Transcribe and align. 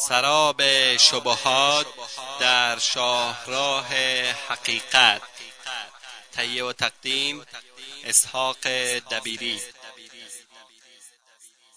سراب 0.00 0.62
شبهات 0.96 1.86
در 2.40 2.78
شاهراه 2.78 3.86
حقیقت. 4.48 5.22
تهیه 6.32 6.64
و 6.64 6.72
تقدیم 6.72 7.42
اسحاق 8.04 8.56
دبیری. 9.10 9.58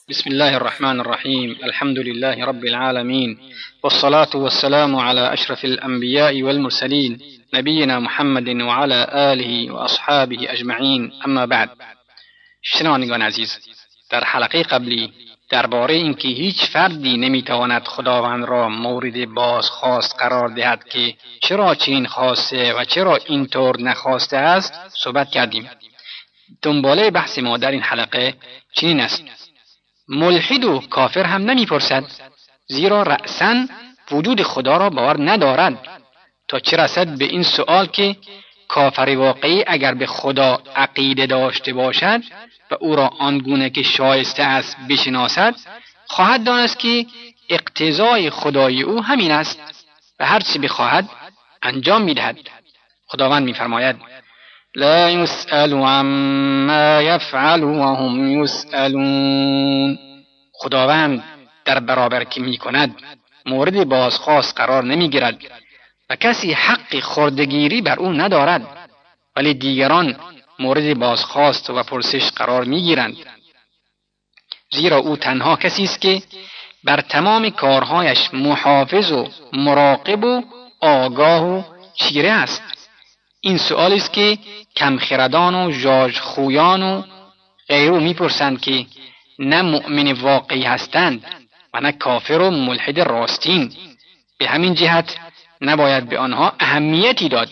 بسم 0.10 0.29
الله 0.29 0.55
الرحمن 0.55 0.99
الرحيم 0.99 1.60
الحمد 1.63 1.97
لله 1.97 2.46
رب 2.46 2.65
العالمين 2.65 3.39
والصلاة 3.84 4.35
والسلام 4.35 4.96
على 4.96 5.33
أشرف 5.33 5.65
الأنبياء 5.65 6.44
والمرسلين 6.44 7.19
نبينا 7.53 7.99
محمد 7.99 8.47
وعلى 8.49 9.08
آله 9.33 9.74
وأصحابه 9.74 10.53
أجمعين 10.53 11.12
أما 11.26 11.46
بعد 11.46 11.69
شنوانگان 12.62 13.22
عزیز 13.22 13.60
در 14.12 14.24
حلقه 14.24 14.63
قبلی 14.63 15.13
درباره 15.52 15.94
اینکه 15.94 16.27
هیچ 16.27 16.66
فردی 16.66 17.18
نمی‌تواند 17.18 17.88
خداوند 17.88 18.45
را 18.45 18.70
مورد 18.70 19.26
بازخواست 19.26 20.16
قرار 20.20 20.50
دهد 20.50 20.84
که 20.84 21.14
چرا 21.41 21.76
چین 21.76 22.05
خواسته 22.05 22.74
و 22.74 22.84
چرا 22.84 23.20
اینطور 23.26 23.82
نخواسته 23.82 24.38
است 24.38 24.74
صحبت 24.90 25.30
کردیم. 25.30 25.70
دنباله 26.62 27.12
بحث 27.12 27.40
ما 27.40 27.58
در 27.58 27.72
این 27.72 27.82
حلقه 27.82 28.34
چنین 28.74 29.00
است. 29.00 29.24
ملحد 30.08 30.64
و 30.64 30.80
کافر 30.80 31.24
هم 31.24 31.41
نمی‌پرسد 31.41 32.04
زیرا 32.68 33.04
رأسا 33.04 33.66
وجود 34.12 34.44
خدا 34.44 34.77
را 34.77 34.90
باور 34.90 35.32
ندارد. 35.32 35.77
تا 36.48 36.60
چه 36.60 36.77
رسد 36.77 37.18
به 37.18 37.26
این 37.26 37.44
سؤال 37.44 37.86
که 37.86 38.16
کافر 38.68 39.16
واقعی 39.18 39.63
اگر 39.68 39.94
به 39.94 40.05
خدا 40.05 40.62
عقیده 40.76 41.26
داشته 41.26 41.74
باشد 41.74 42.22
و 42.72 42.76
او 42.80 42.96
را 42.96 43.08
آنگونه 43.08 43.70
که 43.70 43.84
شایسته 43.84 44.44
است 44.44 44.78
بشناسد 44.90 45.56
خواهد 46.08 46.44
دانست 46.44 46.80
که 46.80 47.06
اقتضای 47.50 48.30
خدای 48.30 48.82
او 48.82 49.04
همین 49.04 49.32
است 49.32 49.60
و 50.20 50.26
هر 50.26 50.40
چی 50.40 50.60
بخواهد 50.60 51.10
انجام 51.64 52.02
می‌دهد. 52.02 52.38
خداوند 53.08 53.44
میفرماید 53.44 53.96
لا 54.76 55.10
یسأل 55.10 55.74
عما 55.74 57.02
یفعل 57.02 57.63
وهم 57.63 58.44
یسألون. 58.44 60.00
خداوند 60.54 61.24
در 61.66 61.80
برابر 61.80 62.24
که 62.24 62.41
می 62.41 62.58
کند 62.58 62.96
مورد 63.46 63.90
بازخواست 63.90 64.58
قرار 64.58 64.83
نمی‌گیرد 64.83 65.38
و 66.09 66.16
کسی 66.16 66.53
حق 66.53 67.00
خردگیری 67.00 67.81
بر 67.81 68.00
او 68.00 68.13
ندارد 68.13 68.61
ولی 69.35 69.53
دیگران 69.53 70.16
مورد 70.61 70.99
بازخواست 70.99 71.69
و 71.69 71.83
پرسش 71.83 72.31
قرار 72.31 72.63
می‌گیرند. 72.63 73.17
زیرا 74.71 74.97
او 74.97 75.17
تنها 75.17 75.55
کسی 75.55 75.83
است 75.83 76.01
که 76.01 76.21
بر 76.83 77.01
تمام 77.01 77.49
کارهایش 77.49 78.29
محافظ 78.33 79.11
و 79.11 79.27
مراقب 79.53 80.23
و 80.23 80.43
آگاه 80.79 81.43
و 81.43 81.63
چیره 81.95 82.31
است. 82.31 82.63
این 83.41 83.57
سؤال 83.57 83.93
است 83.93 84.13
که 84.13 84.37
کمخردان 84.75 85.55
و 85.55 85.71
جاج 85.71 86.19
خویان 86.19 86.83
و 86.83 87.03
غیرو 87.69 87.99
می‌پرسند 87.99 88.61
که 88.61 88.85
نه 89.39 89.61
مؤمن 89.61 90.11
واقعی 90.11 90.63
هستند 90.63 91.25
و 91.73 91.81
نه 91.81 91.91
کافر 91.91 92.41
و 92.41 92.51
ملحد 92.51 92.99
راستین. 92.99 93.73
به 94.37 94.47
همین 94.47 94.73
جهت 94.73 95.17
نباید 95.61 96.09
به 96.09 96.19
آنها 96.19 96.53
اهمیتی 96.59 97.29
داد. 97.29 97.49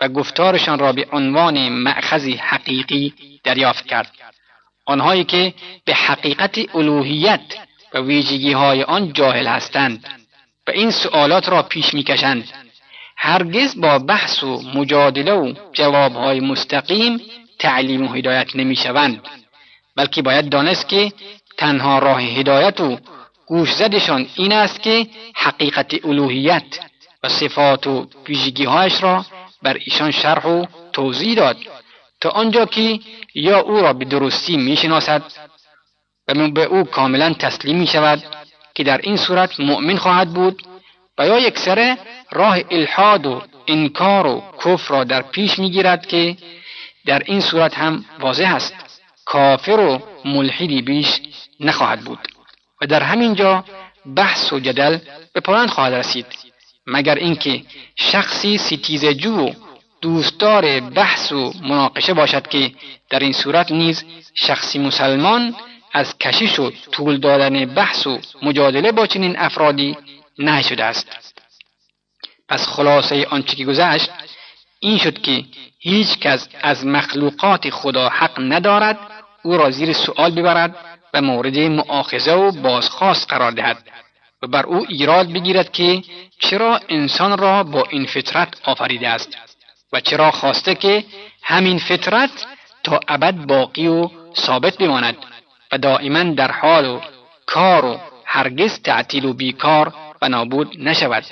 و 0.00 0.08
گفتارشان 0.08 0.78
را 0.78 0.92
به 0.92 1.06
عنوان 1.12 1.68
معخذی 1.68 2.34
حقیقی 2.34 3.14
دریافت 3.44 3.86
کرد. 3.86 4.10
آنهایی 4.86 5.24
که 5.24 5.54
به 5.84 5.94
حقیقت 5.94 6.76
الوهیت 6.76 7.40
و 7.94 7.98
ویژگی 7.98 8.52
های 8.52 8.82
آن 8.82 9.12
جاهل 9.12 9.46
هستند 9.46 10.04
و 10.66 10.70
این 10.70 10.90
سؤالات 10.90 11.48
را 11.48 11.62
پیش 11.62 11.94
می‌کشند 11.94 12.48
هرگز 13.16 13.80
با 13.80 13.98
بحث 13.98 14.42
و 14.42 14.62
مجادله 14.74 15.32
و 15.32 15.54
جوابهای 15.72 16.40
مستقیم 16.40 17.20
تعلیم 17.58 18.06
و 18.06 18.12
هدایت 18.12 18.56
نمی‌شوند 18.56 19.20
بلکه 19.96 20.22
باید 20.22 20.48
دانست 20.48 20.88
که 20.88 21.12
تنها 21.56 21.98
راه 21.98 22.22
هدایت 22.22 22.80
و 22.80 22.98
گوشزدشان 23.46 24.26
این 24.34 24.52
است 24.52 24.82
که 24.82 25.06
حقیقت 25.34 26.04
الوهیت 26.04 26.62
و 27.22 27.28
صفات 27.28 27.86
و 27.86 28.08
ویژگیهایش 28.28 29.02
را 29.02 29.24
بر 29.62 29.76
ایشان 29.84 30.10
شرح 30.10 30.46
و 30.46 30.66
توضیح 30.92 31.34
داد 31.34 31.56
تا 32.20 32.30
آنجا 32.30 32.64
که 32.64 33.00
یا 33.34 33.58
او 33.60 33.80
را 33.80 33.92
به 33.92 34.04
درستی 34.04 34.56
می‌شناسد 34.56 35.22
و 36.28 36.48
به 36.48 36.64
او 36.64 36.84
کاملا 36.84 37.32
تسلیم 37.32 37.78
می 37.78 37.86
شود 37.86 38.22
که 38.74 38.84
در 38.84 39.00
این 39.02 39.16
صورت 39.16 39.60
مؤمن 39.60 39.96
خواهد 39.96 40.32
بود 40.32 40.62
و 41.18 41.26
یا 41.26 41.38
یکسره 41.38 41.98
راه 42.30 42.58
الحاد 42.70 43.26
و 43.26 43.42
انکار 43.66 44.26
و 44.26 44.42
کفر 44.64 44.94
را 44.94 45.04
در 45.04 45.22
پیش 45.22 45.58
می‌گیرد 45.58 46.06
که 46.06 46.36
در 47.06 47.22
این 47.26 47.40
صورت 47.40 47.74
هم 47.74 48.04
واضح 48.20 48.54
است 48.54 48.74
کافر 49.24 49.80
و 49.80 50.02
ملحدی 50.24 50.82
بیش 50.82 51.20
نخواهد 51.60 52.00
بود 52.00 52.28
و 52.82 52.86
در 52.86 53.02
همین 53.02 53.34
جا 53.34 53.64
بحث 54.16 54.52
و 54.52 54.60
جدل 54.60 54.98
به 55.32 55.40
پایان 55.40 55.68
خواهد 55.68 55.94
رسید. 55.94 56.49
مگر 56.86 57.14
اینکه 57.14 57.62
شخصی 57.96 58.58
ستیزجو 58.58 59.46
و 59.46 59.52
دوستدار 60.00 60.80
بحث 60.80 61.32
و 61.32 61.52
مناقشه 61.62 62.14
باشد 62.14 62.48
که 62.48 62.72
در 63.10 63.18
این 63.18 63.32
صورت 63.32 63.72
نیز 63.72 64.04
شخصی 64.34 64.78
مسلمان 64.78 65.54
از 65.92 66.18
کشش 66.18 66.58
و 66.58 66.72
طول 66.92 67.16
دادن 67.16 67.64
بحث 67.64 68.06
و 68.06 68.20
مجادله 68.42 68.92
با 68.92 69.06
چنین 69.06 69.38
افرادی 69.38 69.96
نه 70.38 70.62
شده 70.62 70.84
است. 70.84 71.08
پس 72.48 72.66
خلاصه 72.66 73.26
آنچه 73.30 73.56
که 73.56 73.64
گذشت 73.64 74.10
این 74.80 74.98
شد 74.98 75.22
که 75.22 75.44
هیچ 75.78 76.18
کس 76.18 76.48
از 76.62 76.86
مخلوقات 76.86 77.70
خدا 77.70 78.08
حق 78.08 78.40
ندارد 78.40 78.98
او 79.42 79.56
را 79.56 79.70
زیر 79.70 79.92
سؤال 79.92 80.30
ببرد 80.30 80.76
و 81.14 81.22
مورد 81.22 81.58
معاخذه 81.58 82.32
و 82.32 82.52
بازخواست 82.52 83.30
قرار 83.30 83.52
دهد. 83.52 83.78
و 84.42 84.46
بر 84.46 84.66
او 84.66 84.86
ایراد 84.88 85.32
بگیرد 85.32 85.72
که 85.72 86.02
چرا 86.38 86.80
انسان 86.88 87.38
را 87.38 87.62
با 87.62 87.84
این 87.90 88.06
فطرت 88.06 88.48
آفریده 88.64 89.08
است 89.08 89.36
و 89.92 90.00
چرا 90.00 90.30
خواسته 90.30 90.74
که 90.74 91.04
همین 91.42 91.78
فطرت 91.78 92.30
تا 92.84 93.00
ابد 93.08 93.34
باقی 93.34 93.88
و 93.88 94.10
ثابت 94.36 94.78
بماند 94.78 95.16
و 95.72 95.78
دائما 95.78 96.22
در 96.22 96.50
حال 96.50 96.86
و 96.86 97.00
کار 97.46 97.84
و 97.84 98.00
هرگز 98.24 98.82
تعطیل 98.82 99.24
و 99.24 99.32
بیکار 99.32 99.94
و 100.22 100.28
نابود 100.28 100.76
نشود. 100.78 101.24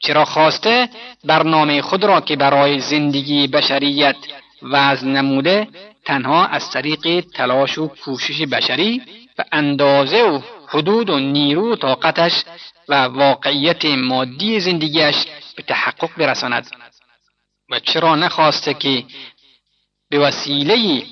چرا 0.00 0.24
خواسته 0.24 0.88
برنامه 1.24 1.82
خود 1.82 2.04
را 2.04 2.20
که 2.20 2.36
برای 2.36 2.80
زندگی 2.80 3.46
بشریت 3.46 4.16
وضع 4.62 5.06
نموده 5.06 5.68
تنها 6.04 6.46
از 6.46 6.70
طریق 6.70 7.20
تلاش 7.20 7.78
و 7.78 7.88
کوشش 7.88 8.46
بشری 8.46 9.02
و 9.38 9.44
اندازه 9.52 10.22
و 10.22 10.40
حدود 10.68 11.10
و 11.10 11.18
نیرو 11.18 11.72
و 11.72 11.76
طاقتش 11.76 12.44
و 12.88 12.94
واقعیت 12.94 13.84
مادی 13.84 14.60
زندگیش 14.60 15.16
به 15.56 15.62
تحقق 15.62 16.10
برساند. 16.16 16.70
و 17.70 17.78
چرا 17.78 18.16
نخواسته 18.16 18.74
که 18.74 19.04
به 20.10 20.18
وسیله 20.18 21.02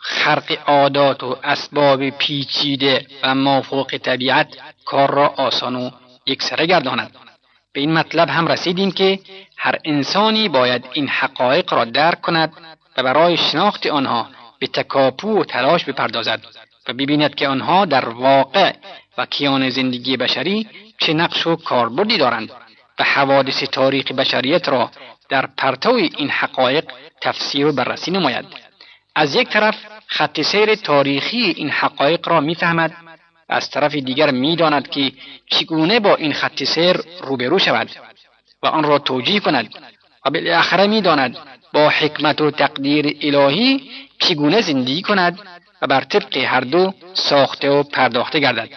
خرق 0.00 0.58
عادات 0.66 1.22
و 1.22 1.36
اسباب 1.44 2.10
پیچیده 2.10 3.06
و 3.22 3.34
مافوق 3.34 3.96
طبیعت 3.96 4.48
کار 4.84 5.10
را 5.10 5.28
آسان 5.28 5.76
و 5.76 5.90
یکسره 6.26 6.66
گرداند. 6.66 7.16
به 7.72 7.80
این 7.80 7.92
مطلب 7.92 8.28
هم 8.28 8.46
رسیدیم 8.46 8.92
که 8.92 9.18
هر 9.56 9.78
انسانی 9.84 10.48
باید 10.48 10.88
این 10.92 11.08
حقایق 11.08 11.74
را 11.74 11.84
درک 11.84 12.20
کند 12.20 12.52
و 12.96 13.02
برای 13.02 13.36
شناخت 13.36 13.86
آنها 13.86 14.28
به 14.58 14.66
تکاپو 14.66 15.40
و 15.40 15.44
تلاش 15.44 15.84
بپردازد. 15.84 16.40
و 16.88 16.92
ببیند 16.92 17.34
که 17.34 17.48
آنها 17.48 17.84
در 17.84 18.08
واقع 18.08 18.72
و 19.18 19.26
کیان 19.26 19.70
زندگی 19.70 20.16
بشری 20.16 20.68
چه 20.98 21.12
نقش 21.12 21.46
و 21.46 21.56
کاربردی 21.56 22.18
دارند 22.18 22.50
و 22.98 23.04
حوادث 23.04 23.62
تاریخ 23.62 24.12
بشریت 24.12 24.68
را 24.68 24.90
در 25.28 25.46
پرتو 25.46 25.90
این 25.90 26.30
حقایق 26.30 26.84
تفسیر 27.20 27.66
و 27.66 27.72
بررسی 27.72 28.10
نماید. 28.10 28.44
از 29.14 29.34
یک 29.34 29.48
طرف 29.48 29.76
خط 30.06 30.40
سیر 30.40 30.74
تاریخی 30.74 31.54
این 31.56 31.70
حقایق 31.70 32.28
را 32.28 32.40
می‌فهمد 32.40 32.92
از 33.48 33.70
طرف 33.70 33.94
دیگر 33.94 34.30
می‌داند 34.30 34.88
که 34.90 35.12
چگونه 35.46 36.00
با 36.00 36.14
این 36.14 36.32
خط 36.32 36.64
سیر 36.64 36.96
روبرو 37.22 37.58
شود 37.58 37.90
و 38.62 38.66
آن 38.66 38.84
را 38.84 38.98
توجیه 38.98 39.40
کند 39.40 39.74
و 40.26 40.30
بالاخره 40.30 40.86
می‌داند 40.86 41.36
با 41.72 41.88
حکمت 41.88 42.40
و 42.40 42.50
تقدیر 42.50 43.16
الهی 43.22 43.90
چگونه 44.18 44.60
زندگی 44.60 45.02
کند 45.02 45.38
بر 45.86 46.00
طبق 46.00 46.36
هر 46.36 46.60
دو 46.60 46.94
ساخته 47.14 47.70
و 47.70 47.82
پرداخته 47.82 48.40
گردد. 48.40 48.68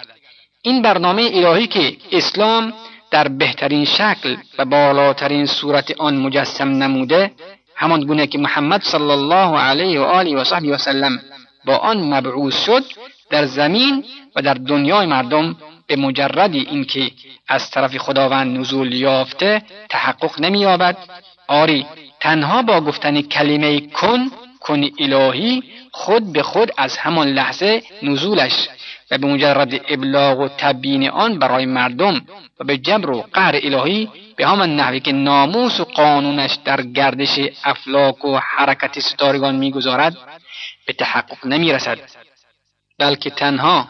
این 0.62 0.82
برنامه 0.82 1.30
الهی 1.34 1.68
که 1.68 1.98
اسلام 2.12 2.74
در 3.12 3.28
بهترین 3.28 3.86
شکل 3.86 4.38
و 4.58 4.66
بالاترین 4.66 5.46
صورت 5.46 5.92
آن 6.00 6.18
مجسم 6.18 6.70
نموده 6.70 7.32
همان 7.76 8.02
گونه 8.02 8.28
که 8.28 8.38
محمد 8.38 8.82
صلی 8.84 9.12
الله 9.12 9.60
علیه 9.60 10.00
و 10.00 10.04
آله 10.04 10.36
و 10.36 10.44
صحبه 10.44 10.78
و 10.78 11.10
با 11.66 11.78
آن 11.78 11.98
مبعوث 11.98 12.66
شد 12.66 12.84
در 13.30 13.46
زمین 13.46 14.06
و 14.36 14.42
در 14.42 14.54
دنیای 14.54 15.06
مردم 15.06 15.56
به 15.88 15.96
مجرد 15.96 16.56
اینکه 16.56 17.12
از 17.48 17.72
طرف 17.72 17.98
خداوند 17.98 18.58
نزول 18.58 18.94
یافته 18.94 19.62
تحقق 19.90 20.42
نمییابد. 20.42 20.98
آری 21.48 21.86
تنها 22.20 22.62
با 22.62 22.82
گفتن 22.82 23.22
کلمه 23.22 23.80
کن 23.80 24.32
کن 24.60 24.90
الهی 25.00 25.64
خود 25.92 26.34
به 26.34 26.44
خود 26.44 26.72
از 26.78 26.98
همان 26.98 27.28
لحظه 27.28 27.84
نزولش 28.04 28.70
و 29.12 29.18
به 29.18 29.28
مجرد 29.28 29.82
ابلاغ 29.90 30.40
و 30.40 30.48
تبیین 30.48 31.10
آن 31.10 31.40
برای 31.40 31.66
مردم 31.66 32.22
و 32.60 32.64
به 32.64 32.78
جبر 32.78 33.10
و 33.10 33.26
قهر 33.34 33.60
الهی 33.64 34.10
به 34.36 34.48
همان 34.48 34.76
نحوی 34.76 35.00
که 35.00 35.12
ناموس 35.12 35.80
و 35.80 35.84
قانونش 35.84 36.58
در 36.66 36.82
گردش 36.82 37.40
افلاک 37.64 38.26
و 38.26 38.38
حرکت 38.38 39.00
ستارگان 39.00 39.56
می‌گذارد 39.56 40.18
به 40.86 40.94
تحقق 40.94 41.46
نمی‌رسد 41.46 42.00
بلکه 43.00 43.30
تنها 43.30 43.88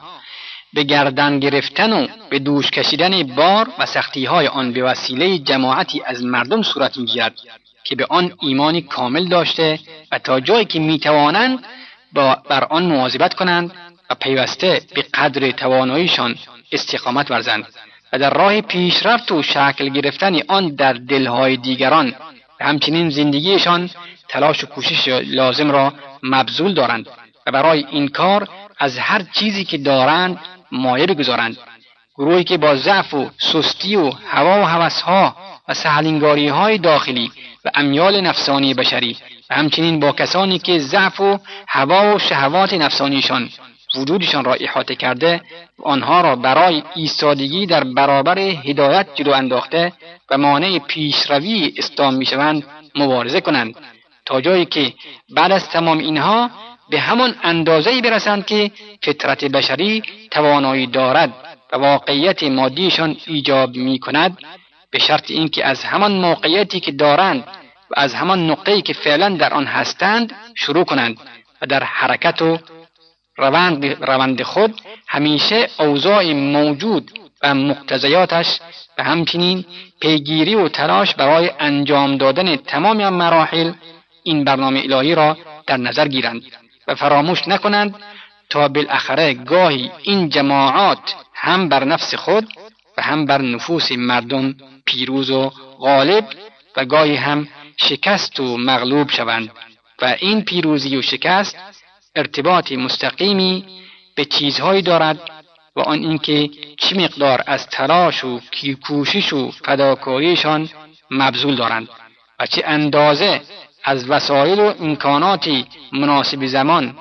به 0.74 0.84
گردن 0.84 1.40
گرفتن 1.40 1.94
و 1.94 2.08
به 2.30 2.40
دوش 2.40 2.72
کشیدن 2.72 3.24
بار 3.24 3.70
و 3.80 3.86
سختی 3.86 4.26
های 4.26 4.48
آن 4.48 4.74
به 4.74 4.84
وسیله 4.84 5.40
جماعتی 5.40 6.02
از 6.06 6.24
مردم 6.24 6.62
صورت 6.62 6.98
می‌گیرد. 6.98 7.34
که 7.88 7.96
به 7.96 8.06
آن 8.10 8.34
ایمانی 8.42 8.82
کامل 8.82 9.28
داشته 9.28 9.80
و 10.12 10.20
تا 10.20 10.40
جایی 10.40 10.66
که 10.66 10.80
می‌توانند 10.80 11.60
بر 12.50 12.64
آن 12.70 12.86
مواظبت 12.86 13.34
کنند 13.34 13.72
و 14.10 14.16
پیوسته 14.16 14.82
به 14.96 15.02
قدر 15.14 15.52
تواناییشان 15.52 16.36
استقامت 16.72 17.32
ورزند 17.32 17.66
و 18.14 18.20
در 18.20 18.30
راه 18.30 18.62
پیشرفت 18.62 19.32
و 19.32 19.44
شکل 19.44 19.90
گرفتن 19.90 20.40
آن 20.48 20.76
در 20.76 20.94
دلهای 20.94 21.58
دیگران 21.58 22.16
و 22.60 22.66
همچنین 22.66 23.10
زندگیشان 23.10 23.90
تلاش 24.30 24.64
و 24.64 24.68
کوشش 24.68 25.08
لازم 25.08 25.72
را 25.72 25.94
مبذول 26.24 26.74
دارند 26.74 27.08
و 27.46 27.52
برای 27.52 27.86
این 27.92 28.08
کار 28.08 28.48
از 28.80 28.98
هر 28.98 29.22
چیزی 29.34 29.64
که 29.64 29.78
دارند 29.78 30.40
مایه 30.72 31.06
بگذارند. 31.06 31.58
گروهی 32.16 32.44
که 32.44 32.58
با 32.58 32.76
ضعف 32.76 33.14
و 33.14 33.30
سستی 33.38 33.96
و 33.96 34.10
هوا 34.10 34.62
و 34.62 34.66
هوسها 34.66 35.36
و 35.68 35.74
سهلنگاری 35.74 36.48
های 36.48 36.78
داخلی 36.78 37.32
و 37.68 37.70
امیال 37.74 38.22
نفسانی 38.22 38.74
بشری 38.74 39.18
و 39.50 39.56
همچنین 39.56 40.00
با 40.00 40.12
کسانی 40.12 40.60
که 40.60 40.80
ضعف 40.80 41.20
و 41.22 41.40
هوا 41.68 42.16
و 42.16 42.20
شهوات 42.20 42.74
نفسانیشان 42.74 43.50
وجودشان 43.96 44.46
را 44.46 44.54
احاطه 44.54 44.96
کرده 44.96 45.42
و 45.80 45.88
آنها 45.88 46.22
را 46.22 46.36
برای 46.36 46.84
ایستادگی 46.96 47.66
در 47.66 47.84
برابر 47.84 48.40
هدایت 48.40 49.08
جلو 49.16 49.32
انداخته 49.32 49.94
و 50.30 50.38
مانع 50.38 50.80
پیشروی 50.80 51.74
اسلام 51.78 52.14
می‌شوند 52.14 52.64
مبارزه 52.96 53.42
کنند 53.42 53.76
تا 54.26 54.42
جایی 54.42 54.66
که 54.66 54.94
بعد 55.30 55.52
از 55.52 55.70
تمام 55.70 55.98
اینها 55.98 56.50
به 56.90 57.00
همان 57.00 57.36
اندازه 57.44 58.02
برسند 58.02 58.46
که 58.46 58.72
فطرت 59.02 59.46
بشری 59.46 60.04
توانایی 60.32 60.88
دارد 60.88 61.34
و 61.74 61.78
واقعیت 61.78 62.44
مادیشان 62.44 63.18
ایجاب 63.28 63.76
می 63.76 64.00
کند 64.00 64.38
به 64.92 65.00
شرط 65.00 65.32
اینکه 65.32 65.66
از 65.66 65.84
همان 65.84 66.12
موقعیتی 66.12 66.80
که 66.80 66.92
دارند 66.92 67.44
و 67.92 67.94
از 67.98 68.14
همان 68.14 68.50
نقطه‌ای 68.50 68.82
که 68.82 68.94
فعلا 68.94 69.30
در 69.30 69.54
آن 69.54 69.66
هستند 69.66 70.36
شروع 70.56 70.84
کنند 70.84 71.18
و 71.62 71.66
در 71.66 71.84
حرکت 71.84 72.42
و 72.42 72.58
روند, 73.38 73.86
روند 73.86 74.42
خود 74.42 74.82
همیشه 75.08 75.70
اوضاع 75.80 76.34
موجود 76.34 77.12
و 77.44 77.54
مقتضیاتش 77.54 78.60
و 78.98 79.04
همچنین 79.04 79.66
پیگیری 80.00 80.56
و 80.56 80.68
تلاش 80.68 81.16
برای 81.16 81.52
انجام 81.60 82.18
دادن 82.18 82.56
تمام 82.56 83.10
مراحل 83.10 83.72
این 84.24 84.44
برنامه 84.44 84.80
الهی 84.80 85.16
را 85.16 85.38
در 85.68 85.78
نظر 85.78 86.08
گیرند 86.08 86.42
و 86.88 86.96
فراموش 86.96 87.48
نکنند 87.48 87.96
تا 88.50 88.68
بالاخره 88.68 89.34
گاهی 89.34 89.92
این 90.04 90.30
جماعات 90.30 91.16
هم 91.34 91.70
بر 91.70 91.84
نفس 91.84 92.16
خود 92.16 92.48
و 92.98 93.02
هم 93.02 93.26
بر 93.26 93.42
نفوس 93.42 93.92
مردم 93.92 94.56
پیروز 94.88 95.30
و 95.30 95.50
غالب 95.80 96.26
و 96.78 96.86
گاهی 96.86 97.16
هم 97.16 97.48
شکست 97.78 98.40
و 98.40 98.58
مغلوب 98.58 99.10
شوند 99.10 99.52
و 100.02 100.16
این 100.20 100.42
پیروزی 100.42 100.98
و 100.98 101.02
شکست 101.02 101.58
ارتباط 102.16 102.72
مستقیمی 102.72 103.66
به 104.16 104.26
چیزهایی 104.26 104.82
دارد 104.82 105.20
و 105.76 105.80
آن 105.80 106.00
اینکه 106.00 106.50
چه 106.78 106.98
مقدار 106.98 107.44
از 107.48 107.68
تلاش 107.68 108.24
و 108.24 108.40
کوشش 108.88 109.34
و 109.34 109.52
فداکاریشان 109.52 110.70
مبذول 111.12 111.56
دارند 111.56 111.90
و 112.40 112.46
چه 112.46 112.64
اندازه 112.66 113.42
از 113.84 114.10
وسایل 114.10 114.60
و 114.60 114.74
امکانات 114.80 115.50
مناسب 115.92 116.46
زمان 116.46 116.96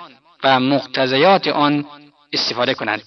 و 0.44 0.60
مقتضیات 0.60 1.48
آن 1.48 1.84
استفاده 2.32 2.74
کنند 2.74 3.02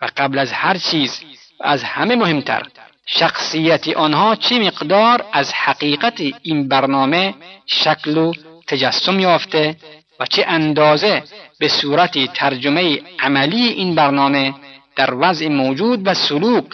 و 0.00 0.08
قبل 0.16 0.38
از 0.38 0.52
هر 0.52 0.78
چیز 0.78 1.20
از 1.60 1.84
همه 1.84 2.16
مهمتر 2.16 2.62
شخصیت 3.06 3.88
آنها 3.88 4.36
چه 4.36 4.58
مقدار 4.58 5.24
از 5.32 5.52
حقیقت 5.52 6.22
این 6.42 6.68
برنامه 6.68 7.34
شکل 7.66 8.18
و 8.18 8.32
تجسم 8.66 9.20
یافته 9.20 9.76
و 10.20 10.26
چه 10.26 10.44
اندازه 10.48 11.22
به 11.58 11.68
صورت 11.68 12.32
ترجمه 12.32 13.02
عملی 13.18 13.66
این 13.66 13.94
برنامه 13.94 14.54
در 14.96 15.14
وضع 15.14 15.48
موجود 15.48 16.06
و 16.06 16.14
سلوک 16.14 16.64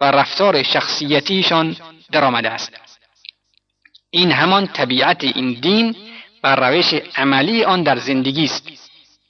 و 0.00 0.10
رفتار 0.10 0.62
شخصیتیشان 0.62 1.76
درآمده 2.12 2.50
است. 2.50 2.72
این 4.10 4.32
همان 4.32 4.66
طبیعت 4.66 5.24
این 5.24 5.52
دین 5.52 5.96
و 6.44 6.56
روش 6.56 6.94
عملی 7.16 7.64
آن 7.64 7.82
در 7.82 7.98
زندگی 7.98 8.44
است. 8.44 8.68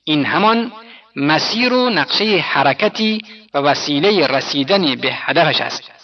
این 0.05 0.25
همان 0.25 0.73
مسیر 1.17 1.73
و 1.73 1.91
نقشه 1.91 2.39
حرکتی 2.39 3.23
و 3.55 3.59
وسیله 3.59 4.27
رسیدن 4.27 4.95
به 4.95 5.13
هدفش 5.13 5.61
است. 5.61 6.02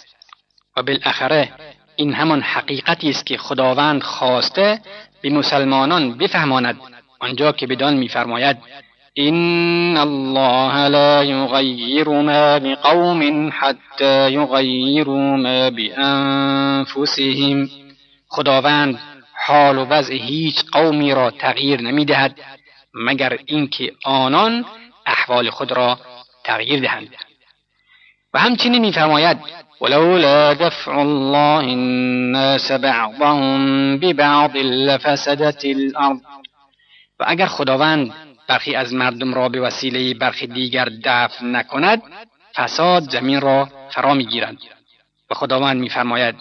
و 0.79 0.83
بالاخره 0.83 1.53
این 1.97 2.15
همان 2.15 2.41
حقیقتی 2.41 3.11
است 3.11 3.27
که 3.27 3.37
خداوند 3.37 4.03
خواسته 4.03 4.81
به 5.23 5.31
مسلمانان 5.31 6.19
بفهماند. 6.19 6.81
آنجا 7.21 7.53
که 7.53 7.67
بدان 7.67 7.95
میفرماید 7.95 8.57
این 9.15 9.97
الله 9.97 10.89
لا 10.89 11.25
یغیر 11.25 12.09
ما 12.09 12.59
بقوم 12.59 13.53
حتی 13.53 14.31
یغیروا 14.31 15.37
ما 15.37 15.71
بانفسهم 15.71 17.69
خداوند 18.29 18.99
حال 19.47 19.79
و 19.79 19.85
وضع 19.85 20.15
هیچ 20.15 20.65
قومی 20.73 21.15
را 21.15 21.31
تغییر 21.31 21.81
نمی‌دهد 21.81 22.41
مگر 22.95 23.39
اینکه 23.47 23.93
آنان 24.05 24.65
احوال 25.07 25.51
خود 25.51 25.73
را 25.73 25.99
تغییر 26.45 26.81
دهند. 26.81 27.09
و 28.35 28.39
همچنین 28.39 28.81
میفرماید 28.81 29.39
ولولا 29.81 30.53
دفع 30.53 30.99
الله 30.99 31.65
الناس 31.65 32.73
بعضهم 32.73 33.99
ببعض 33.99 34.57
لفسدت 34.57 35.65
الأرض. 35.65 36.19
و 37.21 37.25
اگر 37.27 37.47
خداوند 37.47 38.13
برخی 38.49 38.75
از 38.75 38.95
مردم 38.95 39.35
را 39.35 39.49
به 39.49 39.61
وسیله 39.61 40.15
برخی 40.15 40.47
دیگر 40.47 40.89
دفع 41.05 41.45
نکند 41.45 42.03
فساد 42.55 43.03
زمین 43.03 43.41
را 43.41 43.69
فرا 43.91 44.15
میگیرد. 44.15 44.57
و 45.31 45.35
خداوند 45.35 45.81
میفرماید 45.81 46.35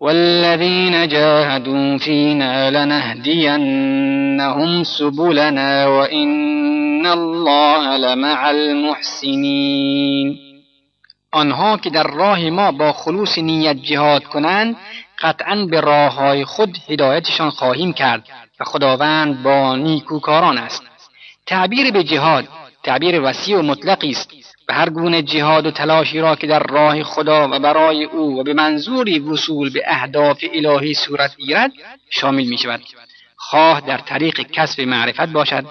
والذین 0.00 1.08
جاهدوا 1.08 1.98
فینا 1.98 2.68
لنهدینهم 2.68 3.82
سبلنا 4.82 5.90
وان 5.90 7.06
الله 7.06 7.96
لمع 7.96 8.46
المحسنین. 8.48 10.38
آنها 11.34 11.76
که 11.76 11.90
در 11.90 12.02
راه 12.02 12.50
ما 12.50 12.72
با 12.72 12.92
خلوص 12.92 13.38
نیت 13.38 13.76
جهاد 13.76 14.24
کنند 14.24 14.76
قطعا 15.18 15.66
به 15.70 15.80
راه 15.80 16.14
های 16.14 16.44
خود 16.44 16.78
هدایتشان 16.88 17.50
خواهیم 17.50 17.92
کرد 17.92 18.28
و 18.60 18.64
خداوند 18.64 19.42
با 19.42 19.76
نیکوکاران 19.76 20.58
است. 20.58 20.82
تعبیر 21.46 21.90
به 21.90 22.04
جهاد 22.04 22.48
تعبیر 22.82 23.20
وسیع 23.20 23.58
و 23.58 23.62
مطلقی 23.62 24.10
است 24.10 24.30
و 24.68 24.74
هر 24.74 24.90
گونه 24.90 25.22
جهاد 25.22 25.66
و 25.66 25.70
تلاشی 25.70 26.20
را 26.20 26.36
که 26.36 26.46
در 26.46 26.62
راه 26.62 27.02
خدا 27.02 27.48
و 27.52 27.58
برای 27.58 28.04
او 28.04 28.40
و 28.40 28.42
به 28.42 28.54
منظوری 28.54 29.18
وصول 29.18 29.70
به 29.70 29.82
اهداف 29.86 30.44
الهی 30.52 30.94
صورت 30.94 31.36
گیرد 31.36 31.72
شامل 32.10 32.44
می 32.44 32.58
شود 32.58 32.80
خواه 33.36 33.80
در 33.80 33.98
طریق 33.98 34.40
کسب 34.40 34.80
معرفت 34.80 35.28
باشد. 35.28 35.64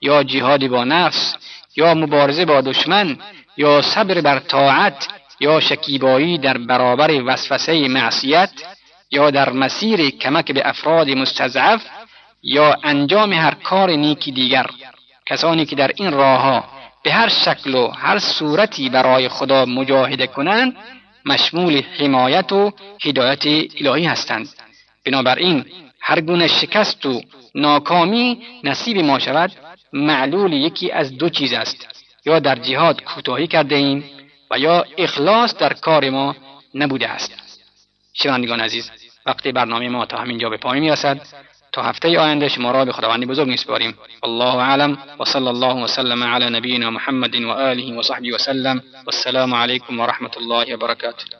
یا 0.00 0.22
جهاد 0.22 0.66
با 0.66 0.84
نفس 0.84 1.34
یا 1.76 1.94
مبارزه 1.94 2.44
با 2.44 2.60
دشمن 2.60 3.16
یا 3.58 3.82
صبر 3.82 4.20
بر 4.20 4.38
طاعت 4.38 5.08
یا 5.40 5.60
شکیبایی 5.60 6.38
در 6.38 6.58
برابر 6.58 7.22
وسوسه 7.26 7.88
معصیت 7.88 8.50
یا 9.10 9.30
در 9.30 9.50
مسیر 9.50 10.10
کمک 10.10 10.52
به 10.52 10.68
افراد 10.68 11.10
مستضعف 11.10 11.82
یا 12.42 12.76
انجام 12.84 13.32
هر 13.32 13.54
کار 13.54 13.90
نیکی 13.90 14.32
دیگر. 14.32 14.66
کسانی 15.26 15.66
که 15.66 15.76
در 15.76 15.92
این 15.96 16.12
راهها 16.12 16.64
به 17.02 17.12
هر 17.12 17.28
شکل 17.28 17.74
و 17.74 17.88
هر 17.88 18.18
صورتی 18.18 18.88
برای 18.88 19.28
خدا 19.28 19.64
مجاهده 19.64 20.26
کنند 20.26 20.76
مشمول 21.26 21.82
حمایت 21.98 22.52
و 22.52 22.72
هدایت 23.04 23.46
الهی 23.80 24.04
هستند. 24.04 24.48
بنابراین 25.06 25.64
هر 26.00 26.20
گونه 26.20 26.46
شکست 26.46 27.06
و 27.06 27.22
ناکامی 27.54 28.42
نصیب 28.64 28.98
ما 28.98 29.18
شود 29.18 29.52
معلول 29.92 30.52
یکی 30.52 30.90
از 30.90 31.16
دو 31.18 31.28
چیز 31.28 31.52
است. 31.52 32.07
یا 32.28 32.38
در 32.38 32.54
جهاد 32.54 33.02
کوتاهی 33.02 33.46
کرده 33.46 33.74
ایم 33.74 34.04
و 34.50 34.58
یا 34.58 34.84
اخلاص 34.98 35.54
در 35.54 35.72
کار 35.72 36.10
ما 36.10 36.36
نبوده 36.74 37.08
است. 37.08 37.32
شنوندگان 38.12 38.60
عزیز 38.60 38.90
وقتی 39.26 39.52
برنامه 39.52 39.88
ما 39.88 40.06
تا 40.06 40.16
همین 40.18 40.38
جا 40.38 40.48
به 40.48 40.56
پایان 40.56 40.78
می‌رسد 40.78 41.20
تا 41.72 41.82
هفته 41.82 42.18
آینده 42.18 42.48
شما 42.48 42.70
را 42.70 42.84
به 42.84 42.92
خداوند 42.92 43.26
بزرگ 43.26 43.48
میسپاریم 43.48 43.98
الله 44.22 44.54
اعلم 44.56 44.98
و 45.20 45.24
صلی 45.24 45.46
الله 45.46 45.84
وسلم 45.84 46.24
علی 46.24 46.56
نبینا 46.56 46.90
محمد 46.90 47.34
و 47.34 47.50
آله 47.50 47.98
و 47.98 48.02
صحبه 48.02 48.34
وسلم 48.34 48.82
والسلام 49.06 49.54
علیکم 49.54 50.00
و 50.00 50.06
رحمت 50.06 50.36
الله 50.36 50.74
و 50.74 50.76
برکاته. 50.76 51.38